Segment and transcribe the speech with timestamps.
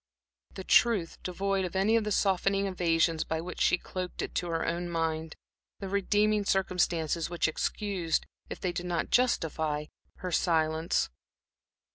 [0.55, 4.47] The truth, devoid of any of the softening evasions by which she cloaked it to
[4.49, 5.35] her own mind;
[5.79, 9.85] the redeeming circumstances which excused, if they did not justify,
[10.15, 11.11] her silence.